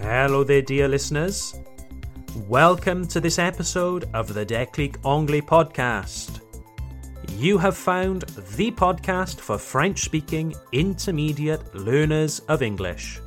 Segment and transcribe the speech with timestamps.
[0.00, 1.56] Hello there, dear listeners.
[2.46, 6.40] Welcome to this episode of the Déclic Anglais podcast.
[7.32, 8.22] You have found
[8.56, 13.20] the podcast for French speaking intermediate learners of English.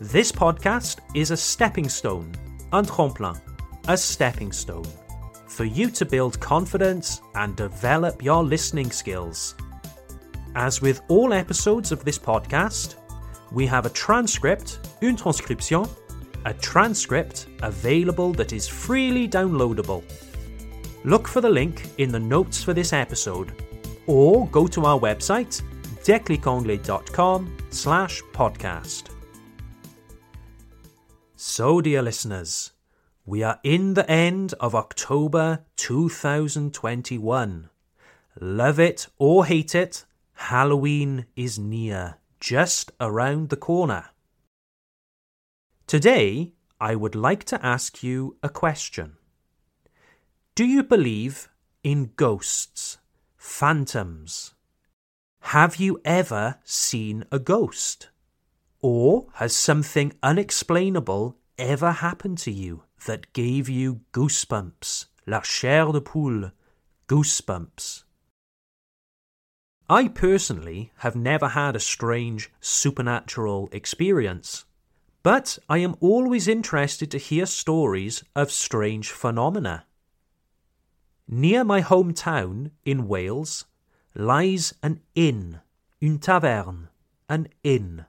[0.00, 2.34] This podcast is a stepping stone,
[2.72, 3.40] un tremplin,
[3.86, 4.90] a stepping stone,
[5.46, 9.54] for you to build confidence and develop your listening skills.
[10.56, 12.96] As with all episodes of this podcast,
[13.52, 15.86] we have a transcript, une transcription,
[16.44, 20.02] a transcript available that is freely downloadable.
[21.04, 23.52] Look for the link in the notes for this episode
[24.06, 25.62] or go to our website
[26.04, 29.10] declicanglais.com slash podcast.
[31.36, 32.72] So, dear listeners,
[33.26, 37.70] we are in the end of October 2021.
[38.40, 44.04] Love it or hate it, Halloween is near just around the corner.
[45.86, 49.16] Today, I would like to ask you a question.
[50.54, 51.48] Do you believe
[51.82, 52.98] in ghosts,
[53.38, 54.52] phantoms?
[55.54, 58.10] Have you ever seen a ghost?
[58.82, 66.02] Or has something unexplainable ever happened to you that gave you goosebumps, la chair de
[66.02, 66.50] poule,
[67.08, 68.04] goosebumps?
[69.88, 74.64] I personally have never had a strange supernatural experience,
[75.22, 79.84] but I am always interested to hear stories of strange phenomena.
[81.28, 83.66] Near my hometown in Wales
[84.14, 85.60] lies an inn,
[86.02, 86.88] une taverne,
[87.28, 88.06] an inn,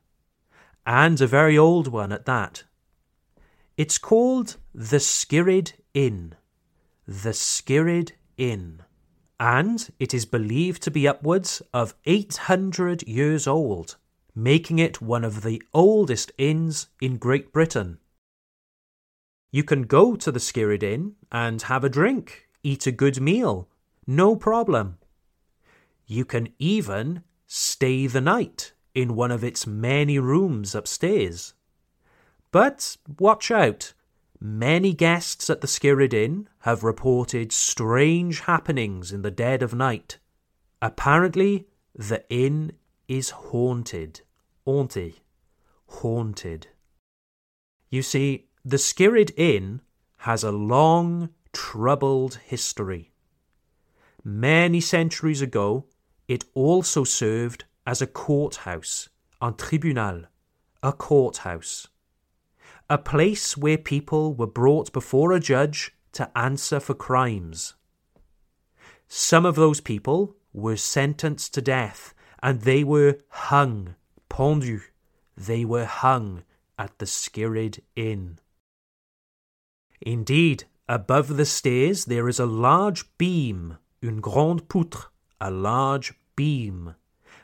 [0.85, 2.63] and a very old one at that.
[3.75, 6.35] It's called the Skirrid Inn.
[7.05, 8.83] The Skirrid Inn
[9.39, 13.97] and it is believed to be upwards of 800 years old,
[14.33, 17.97] making it one of the oldest inns in Great Britain.
[19.51, 23.69] You can go to the Skirrid Inn and have a drink, eat a good meal,
[24.07, 24.97] no problem.
[26.05, 31.53] You can even stay the night in one of its many rooms upstairs.
[32.51, 33.93] But watch out,
[34.39, 40.19] Many guests at the Skirrid Inn have reported strange happenings in the dead of night.
[40.81, 42.73] Apparently, the inn
[43.07, 44.21] is haunted.
[44.65, 45.19] Haunted.
[45.87, 46.67] Haunted.
[47.89, 49.81] You see, the Skirrid Inn
[50.17, 53.11] has a long, troubled history.
[54.23, 55.85] Many centuries ago,
[56.27, 59.07] it also served as a courthouse,
[59.39, 60.23] un tribunal,
[60.83, 61.87] a courthouse
[62.89, 67.73] a place where people were brought before a judge to answer for crimes.
[69.07, 73.95] Some of those people were sentenced to death and they were hung,
[74.29, 74.81] pendu.
[75.35, 76.43] They were hung
[76.77, 78.39] at the Skirrid Inn.
[80.01, 85.09] Indeed, above the stairs there is a large beam, une grande poutre,
[85.41, 86.95] a large beam,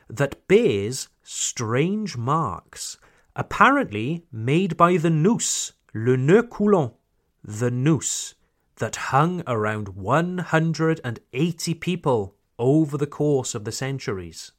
[0.08, 2.98] that bears strange marks
[3.34, 6.94] apparently made by the noose, le nœud coulant,
[7.42, 8.34] the noose,
[8.76, 14.52] that hung around 180 people over the course of the centuries.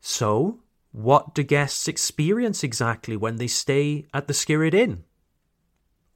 [0.00, 0.60] So,
[0.92, 5.04] what do guests experience exactly when they stay at the Skirrid Inn?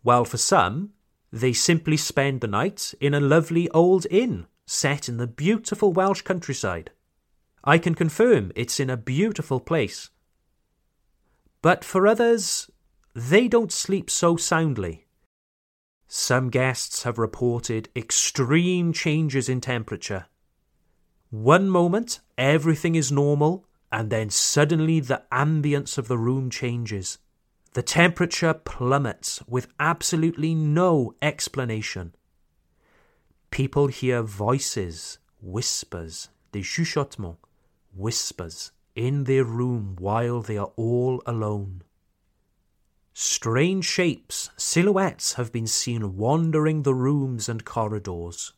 [0.02, 0.90] Well, for some,
[1.32, 6.22] they simply spend the night in a lovely old inn set in the beautiful Welsh
[6.22, 6.90] countryside.
[7.62, 10.10] I can confirm it's in a beautiful place
[11.62, 12.70] but for others,
[13.14, 15.06] they don't sleep so soundly.
[16.08, 20.26] Some guests have reported extreme changes in temperature.
[21.30, 27.18] One moment, everything is normal, and then suddenly the ambience of the room changes.
[27.74, 32.14] The temperature plummets with absolutely no explanation.
[33.50, 37.38] People hear voices, whispers, des chuchotements,
[37.94, 41.82] whispers in their room while they are all alone.
[43.12, 48.52] Strange shapes, silhouettes have been seen wandering the rooms and corridors.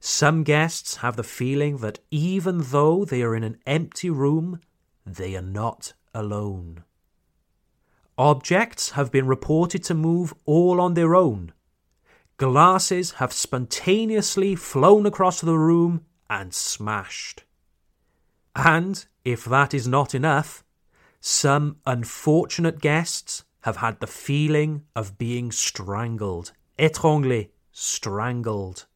[0.00, 4.60] Some guests have the feeling that even though they are in an empty room,
[5.06, 6.84] they are not alone.
[8.18, 11.52] Objects have been reported to move all on their own.
[12.36, 17.44] Glasses have spontaneously flown across the room and smashed.
[18.54, 20.64] And, if that is not enough,
[21.20, 26.52] some unfortunate guests have had the feeling of being strangled.
[26.78, 28.86] Étranglé, strangled.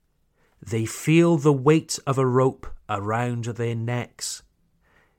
[0.60, 4.42] They feel the weight of a rope around their necks.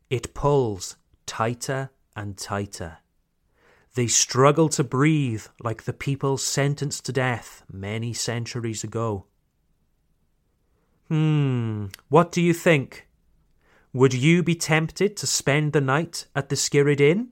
[0.10, 2.98] It pulls tighter and tighter.
[3.96, 9.26] They struggle to breathe like the people sentenced to death many centuries ago.
[11.08, 13.07] Hmm, what do you think?
[13.94, 17.30] Would you be tempted to spend the night at the Skirrid Inn?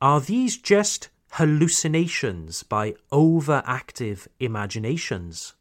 [0.00, 5.54] Are these just hallucinations by overactive imaginations?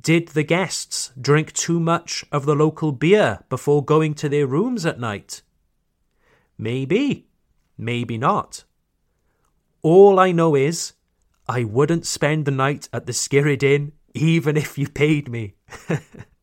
[0.00, 4.86] Did the guests drink too much of the local beer before going to their rooms
[4.86, 5.42] at night?
[6.56, 7.26] Maybe,
[7.76, 8.64] maybe not.
[9.82, 10.92] All I know is
[11.48, 15.54] I wouldn't spend the night at the Skirrid Inn even if you paid me.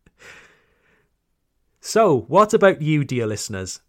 [1.86, 3.80] so, what about you, dear listeners?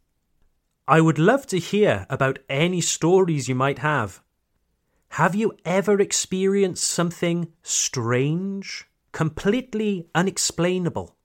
[0.87, 4.23] I would love to hear about any stories you might have.
[5.13, 11.17] Have you ever experienced something strange, completely unexplainable?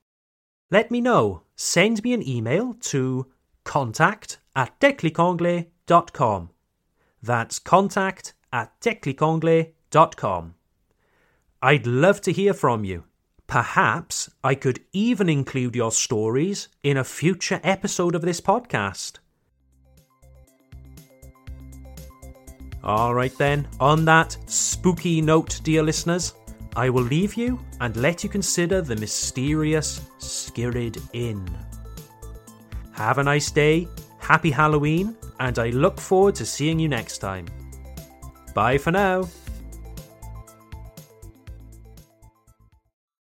[0.72, 1.42] Let me know.
[1.58, 3.30] Send me an email to
[3.66, 6.52] contact at declicanglais.com.
[7.22, 10.56] That's contact at declicanglais.com.
[11.62, 13.04] I'd love to hear from you.
[13.52, 19.18] Perhaps I could even include your stories in a future episode of this podcast.
[22.82, 26.34] All right, then, on that spooky note, dear listeners,
[26.78, 31.46] I will leave you and let you consider the mysterious Skirrid Inn.
[32.94, 33.86] Have a nice day,
[34.20, 37.48] happy Halloween, and I look forward to seeing you next time.
[38.56, 39.28] Bye for now.